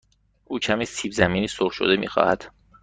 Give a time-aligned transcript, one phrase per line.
[0.45, 2.51] او کمی سیب زمینی سرخ شده می خواهد.